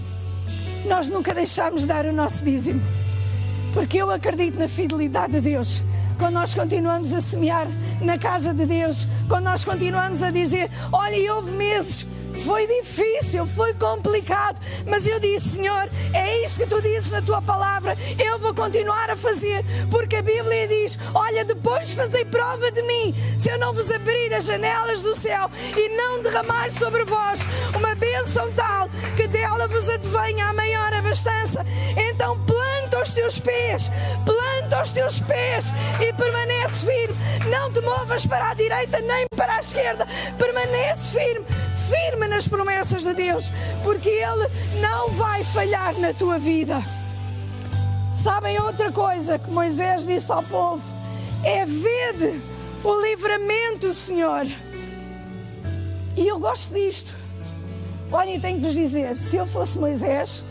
[0.86, 2.80] Nós nunca deixámos de dar o nosso dízimo.
[3.72, 5.84] Porque eu acredito na fidelidade de Deus.
[6.20, 7.66] Quando nós continuamos a semear
[8.02, 12.06] na casa de Deus, quando nós continuamos a dizer: Olha, houve meses
[12.44, 17.42] foi difícil, foi complicado, mas eu disse: Senhor, é isto que tu dizes na tua
[17.42, 22.82] palavra, eu vou continuar a fazer, porque a Bíblia diz: Olha, depois fazei prova de
[22.82, 27.40] mim, se eu não vos abrir as janelas do céu e não derramar sobre vós
[27.76, 31.64] uma bênção tal que dela vos advenha a maior abastança,
[33.00, 33.90] os teus pés,
[34.24, 37.16] planta os teus pés e permanece firme,
[37.50, 40.06] não te movas para a direita nem para a esquerda,
[40.38, 41.46] permanece firme
[41.90, 43.50] firme nas promessas de Deus,
[43.82, 44.48] porque Ele
[44.80, 46.80] não vai falhar na tua vida.
[48.14, 50.82] Sabem outra coisa que Moisés disse ao povo?
[51.42, 52.40] É vede
[52.84, 54.46] o livramento, Senhor.
[56.16, 57.14] E eu gosto disto.
[58.12, 60.44] Olhem, tenho que vos dizer: se eu fosse Moisés,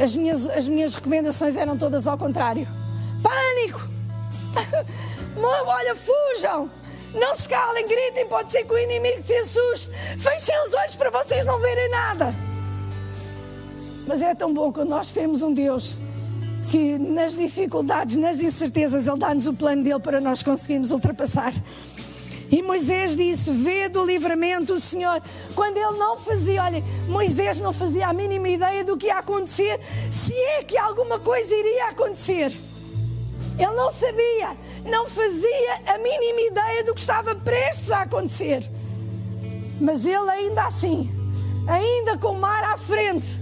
[0.00, 2.66] as minhas, as minhas recomendações eram todas ao contrário.
[3.22, 3.88] Pânico!
[5.66, 6.70] Olha, fujam!
[7.14, 9.90] Não se calem, gritem, pode ser que o inimigo se assuste.
[10.18, 12.34] Fechem os olhos para vocês não verem nada.
[14.06, 15.96] Mas é tão bom quando nós temos um Deus
[16.70, 21.52] que nas dificuldades, nas incertezas, Ele dá-nos o plano dele para nós conseguirmos ultrapassar.
[22.50, 25.22] E Moisés disse: Vê do livramento o Senhor.
[25.54, 29.80] Quando ele não fazia, olha, Moisés não fazia a mínima ideia do que ia acontecer,
[30.10, 32.52] se é que alguma coisa iria acontecer.
[33.56, 38.68] Ele não sabia, não fazia a mínima ideia do que estava prestes a acontecer.
[39.80, 41.10] Mas ele ainda assim,
[41.66, 43.40] ainda com o mar à frente,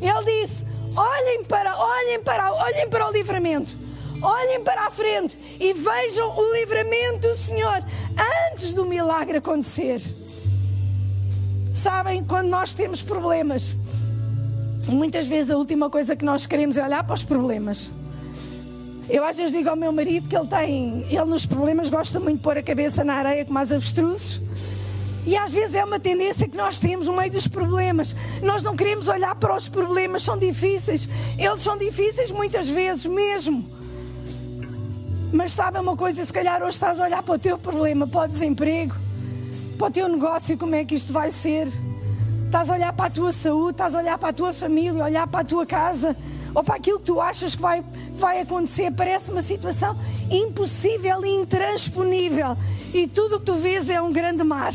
[0.00, 0.64] ele disse:
[0.96, 3.87] olhem para, olhem para, olhem para o livramento.
[4.20, 7.84] Olhem para a frente e vejam o livramento do Senhor
[8.52, 10.02] antes do milagre acontecer.
[11.72, 13.76] Sabem, quando nós temos problemas,
[14.88, 17.90] muitas vezes a última coisa que nós queremos é olhar para os problemas.
[19.08, 22.38] Eu às vezes digo ao meu marido que ele tem, ele nos problemas gosta muito
[22.38, 24.40] de pôr a cabeça na areia como as avestruzes.
[25.24, 28.16] E às vezes é uma tendência que nós temos no meio dos problemas.
[28.42, 31.08] Nós não queremos olhar para os problemas, são difíceis.
[31.38, 33.77] Eles são difíceis muitas vezes mesmo.
[35.32, 38.24] Mas sabe uma coisa, se calhar hoje estás a olhar para o teu problema, para
[38.24, 38.94] o desemprego,
[39.76, 41.68] para o teu negócio, como é que isto vai ser.
[42.46, 45.26] Estás a olhar para a tua saúde, estás a olhar para a tua família, olhar
[45.26, 46.16] para a tua casa
[46.54, 49.98] ou para aquilo que tu achas que vai, vai acontecer, parece uma situação
[50.30, 52.56] impossível e intransponível.
[52.94, 54.72] E tudo o que tu vês é um grande mar.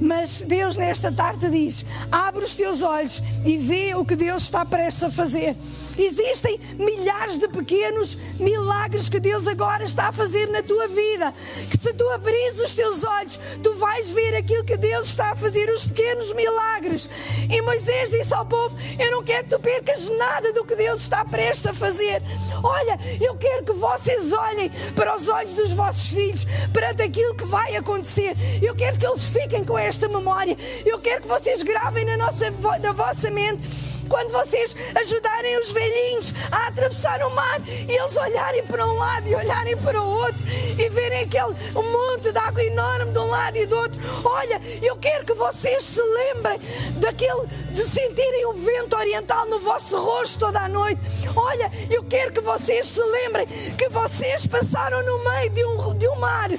[0.00, 4.64] Mas Deus nesta tarde diz: abre os teus olhos e vê o que Deus está
[4.64, 5.56] prestes a fazer.
[5.98, 11.32] Existem milhares de pequenos milagres que Deus agora está a fazer na tua vida.
[11.70, 15.34] Que se tu abris os teus olhos, tu vais ver aquilo que Deus está a
[15.34, 17.08] fazer, os pequenos milagres.
[17.50, 21.02] E Moisés disse ao povo: Eu não quero que tu percas nada do que Deus
[21.02, 22.22] está prestes a fazer.
[22.62, 27.44] Olha, eu quero que vocês olhem para os olhos dos vossos filhos, perante aquilo que
[27.44, 28.34] vai acontecer.
[28.62, 30.56] Eu quero que eles fiquem com esta memória.
[30.84, 36.34] Eu quero que vocês gravem na, nossa, na vossa mente quando vocês ajudarem os velhinhos
[36.50, 40.44] a atravessar o mar e eles olharem para um lado e olharem para o outro
[40.78, 44.00] e verem aquele monte de água enorme de um lado e do outro.
[44.24, 46.60] Olha, eu quero que vocês se lembrem
[46.96, 51.00] daquele de sentirem o vento oriental no vosso rosto toda a noite.
[51.36, 56.08] Olha, eu quero que vocês se lembrem que vocês passaram no meio de um, de
[56.08, 56.50] um mar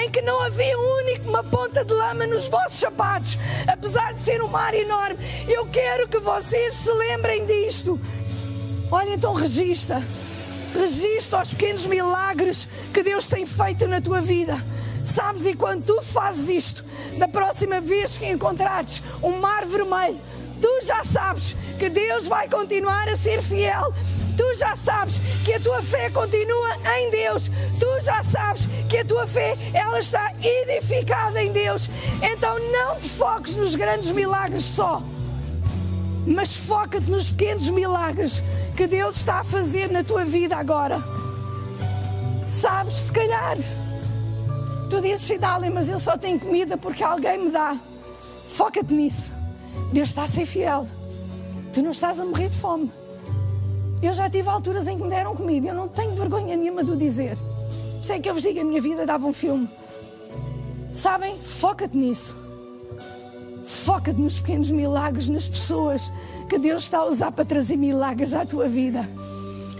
[0.00, 4.20] em que não havia um único uma ponta de lama nos vossos sapatos, apesar de
[4.22, 5.16] ser um mar enorme.
[5.48, 7.98] Eu quero que vocês se lembrem disto.
[8.92, 10.00] Olha, então registra.
[10.72, 14.56] Registra os pequenos milagres que Deus tem feito na tua vida.
[15.04, 16.84] Sabes, e quando tu fazes isto,
[17.18, 20.20] da próxima vez que encontrares um mar vermelho,
[20.62, 23.92] tu já sabes que Deus vai continuar a ser fiel.
[24.36, 27.50] Tu já sabes que a tua fé continua em Deus.
[27.80, 31.90] Tu já sabes que a tua fé ela está edificada em Deus.
[32.22, 35.02] Então não te foques nos grandes milagres só
[36.26, 38.42] mas foca-te nos pequenos milagres
[38.76, 41.00] que Deus está a fazer na tua vida agora.
[42.50, 43.56] Sabes, se calhar,
[44.90, 47.78] tu dizes, Cidale, mas eu só tenho comida porque alguém me dá.
[48.48, 49.30] Foca-te nisso.
[49.92, 50.88] Deus está a ser fiel.
[51.72, 52.90] Tu não estás a morrer de fome.
[54.02, 55.68] Eu já tive alturas em que me deram comida.
[55.68, 57.36] Eu não tenho vergonha nenhuma de o dizer.
[58.02, 59.68] Sei que eu vos digo, a minha vida dava um filme.
[60.92, 61.38] Sabem?
[61.38, 62.45] Foca-te nisso
[63.66, 66.12] Foca-te nos pequenos milagres, nas pessoas
[66.48, 69.08] que Deus está a usar para trazer milagres à tua vida.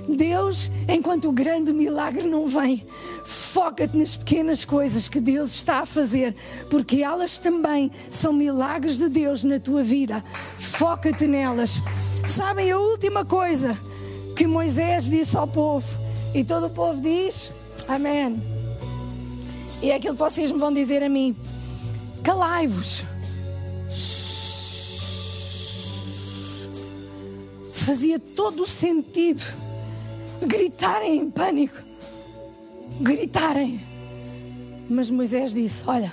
[0.09, 2.87] Deus, enquanto o grande milagre não vem,
[3.25, 6.35] foca-te nas pequenas coisas que Deus está a fazer,
[6.71, 10.23] porque elas também são milagres de Deus na tua vida.
[10.59, 11.83] Foca-te nelas.
[12.27, 13.79] Sabem a última coisa
[14.37, 15.87] que Moisés disse ao povo,
[16.35, 17.53] e todo o povo diz:
[17.89, 18.41] Amém.
[19.83, 21.37] E é aquilo que vocês me vão dizer a mim:
[22.23, 23.05] calai-vos.
[27.87, 29.45] Fazia todo o sentido
[30.45, 31.81] gritarem em pânico,
[33.01, 33.81] gritarem.
[34.91, 36.13] Mas Moisés disse: Olha,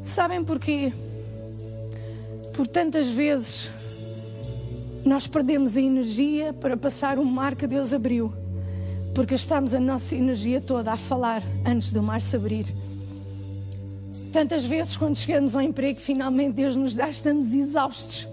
[0.00, 0.92] sabem porquê?
[2.54, 3.72] Por tantas vezes
[5.04, 8.32] nós perdemos a energia para passar o mar que Deus abriu,
[9.12, 12.85] porque estamos a nossa energia toda a falar antes do mar se abrir.
[14.36, 18.28] Tantas vezes, quando chegamos ao emprego, finalmente Deus nos dá, estamos exaustos,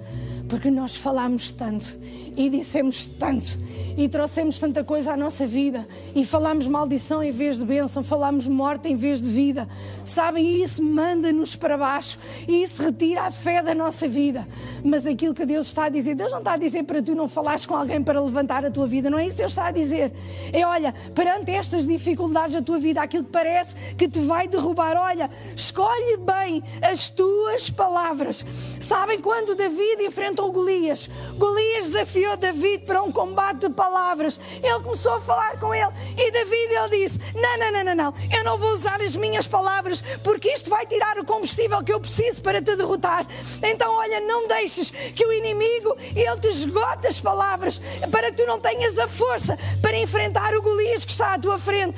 [0.50, 1.98] porque nós falamos tanto
[2.36, 3.58] e dissemos tanto
[3.96, 8.48] e trouxemos tanta coisa à nossa vida e falamos maldição em vez de bênção, falamos
[8.48, 9.68] morte em vez de vida.
[10.06, 12.18] Sabem, e isso manda-nos para baixo
[12.48, 14.48] e isso retira a fé da nossa vida.
[14.84, 17.28] Mas aquilo que Deus está a dizer, Deus não está a dizer para tu não
[17.28, 19.72] falares com alguém para levantar a tua vida, não é isso que Deus está a
[19.72, 20.12] dizer.
[20.52, 24.98] É olha, perante estas dificuldades da tua vida, aquilo que parece que te vai derrubar,
[24.98, 28.46] olha, escolhe bem as tuas palavras.
[28.82, 31.10] Sabem quando David enfrentou Golias?
[31.38, 34.40] Golias desafiou David para um combate de palavras.
[34.62, 38.14] Ele começou a falar com ele e David ele disse: Não, não, não, não, não,
[38.36, 42.00] eu não vou usar as minhas palavras porque isto vai tirar o combustível que eu
[42.00, 43.26] preciso para te derrotar.
[43.62, 48.46] Então, olha, não deixes que o inimigo ele te esgote as palavras para que tu
[48.46, 51.96] não tenhas a força para enfrentar o Golias que está à tua frente.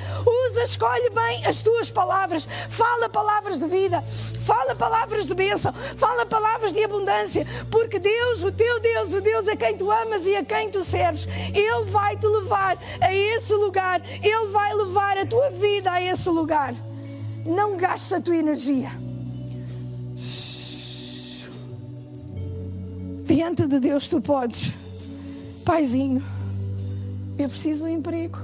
[0.50, 2.48] Usa, escolhe bem as tuas palavras.
[2.68, 4.02] Fala palavras de vida,
[4.44, 9.48] fala palavras de bênção, fala palavras de abundância, porque Deus, o teu Deus, o Deus
[9.48, 13.14] a quem tu amas e a quem tu serves, Ele ele vai te levar a
[13.14, 16.74] esse lugar, Ele vai levar a tua vida a esse lugar.
[17.44, 18.90] Não gastes a tua energia.
[23.24, 24.72] Diante de Deus tu podes,
[25.64, 26.22] Paizinho,
[27.38, 28.38] eu preciso de um emprego.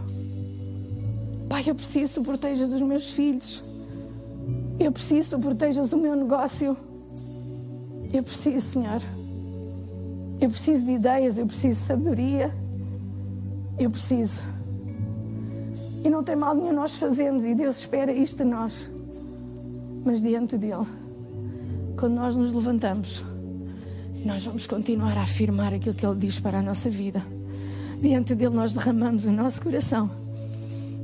[1.49, 3.62] Pai, eu preciso que protejas os meus filhos.
[4.79, 6.77] Eu preciso que protejas o meu negócio.
[8.12, 9.01] Eu preciso, Senhor.
[10.43, 12.53] Eu preciso de ideias, eu preciso de sabedoria.
[13.78, 14.43] Eu preciso.
[16.05, 18.90] E não tem mal nenhum nós fazermos, e Deus espera isto de nós.
[20.05, 20.84] Mas diante dele,
[21.97, 23.24] quando nós nos levantamos,
[24.24, 27.24] nós vamos continuar a afirmar aquilo que ele diz para a nossa vida.
[28.01, 30.11] Diante dele, nós derramamos o nosso coração.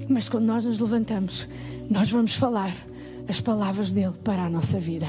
[0.09, 1.47] Mas quando nós nos levantamos,
[1.89, 2.75] nós vamos falar
[3.29, 5.07] as palavras dele para a nossa vida.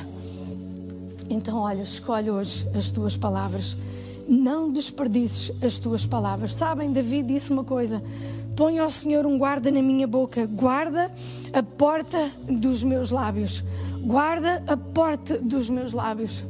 [1.28, 3.76] Então, olha, escolhe hoje as tuas palavras
[4.30, 6.54] não desperdices as tuas palavras.
[6.54, 8.02] Sabem, Davi disse uma coisa:
[8.56, 11.12] põe ao Senhor um guarda na minha boca, guarda
[11.52, 13.64] a porta dos meus lábios,
[14.04, 16.46] guarda a porta dos meus lábios.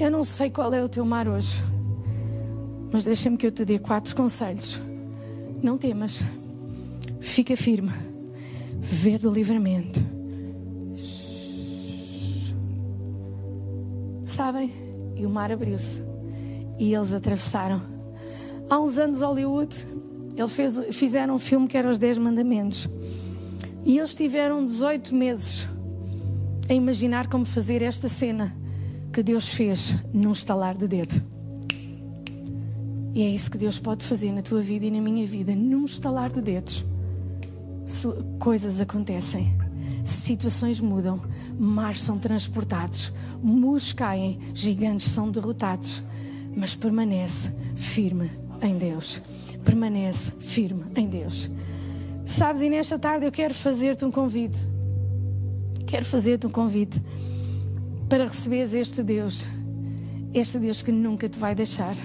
[0.00, 1.62] Eu não sei qual é o teu mar hoje,
[2.90, 4.80] mas deixa-me que eu te dê quatro conselhos.
[5.62, 6.24] Não temas,
[7.20, 7.92] fica firme,
[8.80, 10.00] vê do livramento.
[14.24, 14.72] Sabem?
[15.14, 16.11] E o mar abriu-se
[16.82, 17.80] e eles atravessaram.
[18.68, 19.72] Há uns anos, Hollywood,
[20.36, 22.88] ele fez, fizeram um filme que era Os Dez Mandamentos.
[23.84, 25.68] E eles tiveram 18 meses
[26.68, 28.52] a imaginar como fazer esta cena
[29.12, 31.22] que Deus fez num estalar de dedo.
[33.14, 35.84] E é isso que Deus pode fazer na tua vida e na minha vida, num
[35.84, 36.84] estalar de dedos.
[38.40, 39.56] Coisas acontecem,
[40.04, 41.20] situações mudam,
[41.56, 46.02] mares são transportados, muros caem, gigantes são derrotados
[46.54, 48.30] mas permanece firme
[48.60, 49.22] em Deus.
[49.64, 51.50] Permanece firme em Deus.
[52.24, 54.58] Sabes, e nesta tarde eu quero fazer-te um convite.
[55.86, 57.00] Quero fazer-te um convite
[58.08, 59.48] para receberes este Deus.
[60.32, 61.96] Este Deus que nunca te vai deixar.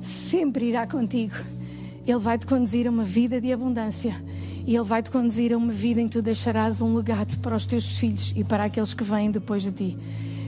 [0.00, 1.34] Sempre irá contigo.
[2.06, 4.14] Ele vai te conduzir a uma vida de abundância.
[4.66, 7.54] E Ele vai te conduzir a uma vida em que tu deixarás um legado para
[7.54, 9.98] os teus filhos e para aqueles que vêm depois de ti.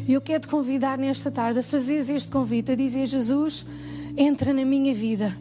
[0.07, 3.65] E eu quero te convidar nesta tarde a fazeres este convite, a dizer: Jesus,
[4.17, 5.35] entra na minha vida.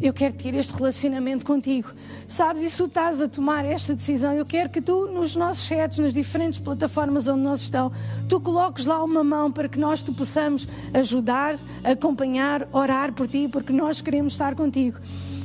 [0.00, 1.90] Eu quero ter este relacionamento contigo.
[2.28, 5.64] Sabes, e se tu estás a tomar esta decisão, eu quero que tu, nos nossos
[5.66, 7.96] chats, nas diferentes plataformas onde nós estamos,
[8.28, 13.48] tu coloques lá uma mão para que nós te possamos ajudar, acompanhar, orar por ti,
[13.48, 14.98] porque nós queremos estar contigo.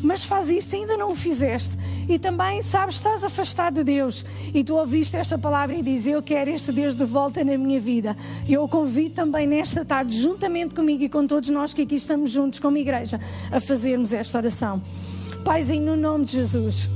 [0.03, 1.75] Mas faz isto, ainda não o fizeste.
[2.07, 6.21] E também, sabes, estás afastado de Deus e tu ouviste esta palavra e dizes: Eu
[6.21, 8.15] quero este Deus de volta na minha vida.
[8.47, 12.31] Eu o convido também nesta tarde, juntamente comigo e com todos nós que aqui estamos
[12.31, 13.19] juntos como igreja,
[13.51, 14.81] a fazermos esta oração.
[15.45, 16.89] Paizinho, no nome de Jesus,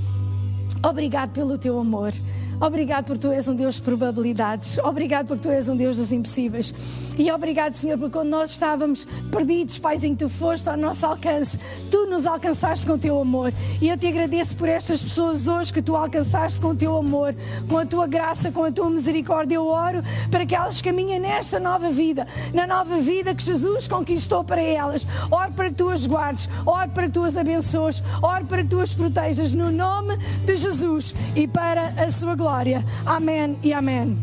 [0.83, 2.11] obrigado pelo teu amor.
[2.59, 4.79] Obrigado porque tu és um Deus de probabilidades.
[4.79, 6.73] Obrigado porque tu és um Deus dos impossíveis.
[7.15, 11.59] E obrigado, Senhor, porque quando nós estávamos perdidos, Paizinho, tu foste ao nosso alcance.
[11.91, 13.53] Tu nos alcançaste com o teu amor.
[13.79, 17.35] E eu te agradeço por estas pessoas hoje que tu alcançaste com o teu amor,
[17.69, 19.55] com a tua graça, com a tua misericórdia.
[19.55, 20.01] Eu oro
[20.31, 25.07] para que elas caminhem nesta nova vida, na nova vida que Jesus conquistou para elas.
[25.29, 28.69] Oro para que tu as guardes, oro para que tu as abençoes, oro para que
[28.69, 32.85] tu as protejas no nome de Jesus e para a sua glória glória.
[33.05, 34.17] Amém e amém.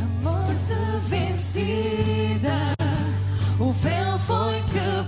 [0.00, 0.74] A morte
[1.06, 2.72] vencida,
[3.60, 5.01] o véu foi quebrado,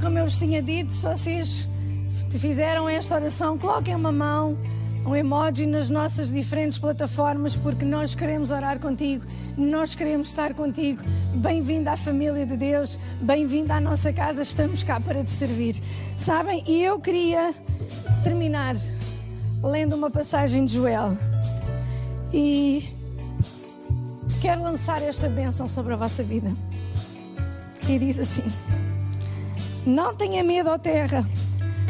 [0.00, 1.68] como eu vos tinha dito, se vocês
[2.30, 4.56] fizeram esta oração, coloquem uma mão,
[5.04, 9.24] um emoji nas nossas diferentes plataformas, porque nós queremos orar contigo,
[9.58, 11.02] nós queremos estar contigo.
[11.34, 15.76] Bem-vindo à família de Deus, bem-vindo à nossa casa, estamos cá para te servir.
[16.16, 17.54] Sabem, e eu queria
[18.24, 18.74] terminar
[19.62, 21.16] lendo uma passagem de Joel.
[22.32, 22.88] E
[24.40, 26.50] quero lançar esta bênção sobre a vossa vida.
[27.86, 28.44] E diz assim.
[29.86, 31.26] Não tenha medo, ó terra.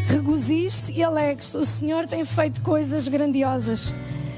[0.06, 1.56] Regozije-se e alegre-se.
[1.56, 3.94] O Senhor tem feito coisas grandiosas.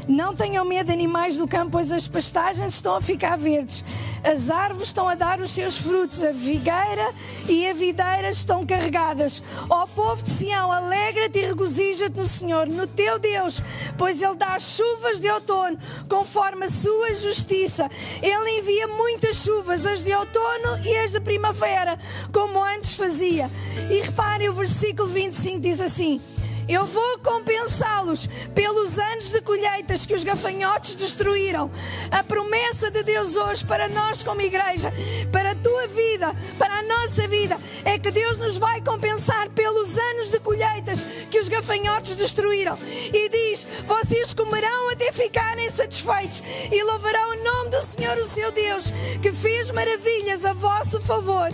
[0.09, 3.85] Não tenham medo, animais do campo, pois as pastagens estão a ficar verdes.
[4.25, 6.23] As árvores estão a dar os seus frutos.
[6.23, 7.13] A figueira
[7.49, 9.43] e a videira estão carregadas.
[9.69, 13.61] Ó povo de Sião, alegra-te e regozija-te no Senhor, no teu Deus,
[13.99, 17.91] pois Ele dá as chuvas de outono conforme a sua justiça.
[18.23, 21.99] Ele envia muitas chuvas, as de outono e as de primavera,
[22.33, 23.51] como antes fazia.
[23.91, 26.21] E reparem, o versículo 25 diz assim.
[26.69, 31.71] Eu vou compensá-los pelos anos de colheitas que os gafanhotos destruíram.
[32.11, 34.93] A promessa de Deus hoje para nós, como igreja,
[35.31, 39.99] para a tua vida, para a nossa vida, é que Deus nos vai compensar pelos
[39.99, 42.79] anos de colheitas que os gafanhotos destruíram.
[43.13, 48.53] E diz: Vocês comerão até ficarem satisfeitos e louvarão o nome do Senhor, o seu
[48.53, 51.49] Deus, que fez maravilhas a vosso favor.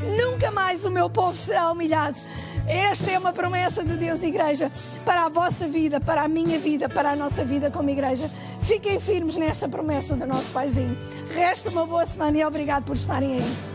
[0.00, 2.18] Nunca mais o meu povo será humilhado.
[2.66, 4.70] Esta é uma promessa de Deus, igreja,
[5.04, 8.30] para a vossa vida, para a minha vida, para a nossa vida como igreja.
[8.62, 10.96] Fiquem firmes nesta promessa do nosso Paizinho.
[11.34, 13.74] Resta uma boa semana e obrigado por estarem aí.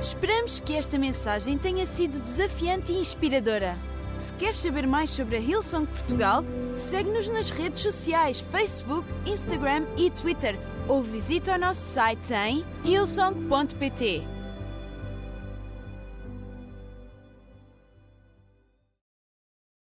[0.00, 3.76] Esperamos que esta mensagem tenha sido desafiante e inspiradora.
[4.16, 6.44] Se queres saber mais sobre a Hillsong Portugal,
[6.74, 10.56] segue-nos nas redes sociais Facebook, Instagram e Twitter
[10.86, 14.33] ou visita o nosso site em hillsong.pt.